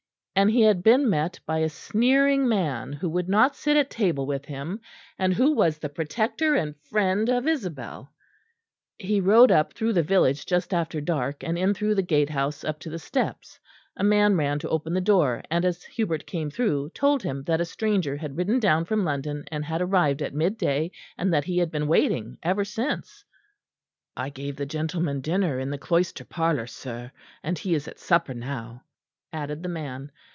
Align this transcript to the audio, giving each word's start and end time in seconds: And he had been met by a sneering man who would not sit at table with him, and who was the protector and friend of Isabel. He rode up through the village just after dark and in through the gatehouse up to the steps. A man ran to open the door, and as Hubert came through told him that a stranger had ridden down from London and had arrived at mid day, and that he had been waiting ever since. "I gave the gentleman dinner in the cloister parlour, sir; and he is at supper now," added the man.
And 0.33 0.49
he 0.49 0.61
had 0.61 0.81
been 0.81 1.07
met 1.07 1.39
by 1.45 1.59
a 1.59 1.69
sneering 1.69 2.47
man 2.49 2.93
who 2.93 3.09
would 3.09 3.29
not 3.29 3.55
sit 3.55 3.77
at 3.77 3.91
table 3.91 4.25
with 4.25 4.45
him, 4.45 4.79
and 5.19 5.35
who 5.35 5.53
was 5.53 5.77
the 5.77 5.89
protector 5.89 6.55
and 6.55 6.75
friend 6.89 7.29
of 7.29 7.45
Isabel. 7.47 8.11
He 8.97 9.21
rode 9.21 9.51
up 9.51 9.73
through 9.73 9.93
the 9.93 10.01
village 10.01 10.47
just 10.47 10.73
after 10.73 10.99
dark 10.99 11.43
and 11.43 11.59
in 11.59 11.75
through 11.75 11.93
the 11.93 12.01
gatehouse 12.01 12.63
up 12.63 12.79
to 12.79 12.89
the 12.89 12.97
steps. 12.97 13.59
A 13.97 14.03
man 14.03 14.35
ran 14.35 14.57
to 14.59 14.69
open 14.69 14.93
the 14.93 15.01
door, 15.01 15.43
and 15.51 15.63
as 15.63 15.83
Hubert 15.83 16.25
came 16.25 16.49
through 16.49 16.89
told 16.95 17.21
him 17.21 17.43
that 17.43 17.61
a 17.61 17.65
stranger 17.65 18.17
had 18.17 18.37
ridden 18.37 18.59
down 18.59 18.85
from 18.85 19.03
London 19.03 19.43
and 19.51 19.63
had 19.65 19.81
arrived 19.81 20.23
at 20.23 20.33
mid 20.33 20.57
day, 20.57 20.91
and 21.19 21.31
that 21.31 21.43
he 21.43 21.59
had 21.59 21.69
been 21.69 21.87
waiting 21.87 22.39
ever 22.41 22.65
since. 22.65 23.23
"I 24.17 24.29
gave 24.29 24.55
the 24.55 24.65
gentleman 24.65 25.21
dinner 25.21 25.59
in 25.59 25.69
the 25.69 25.77
cloister 25.77 26.25
parlour, 26.25 26.65
sir; 26.65 27.11
and 27.43 27.59
he 27.59 27.75
is 27.75 27.87
at 27.87 27.99
supper 27.99 28.33
now," 28.33 28.85
added 29.33 29.61
the 29.61 29.69
man. 29.69 30.11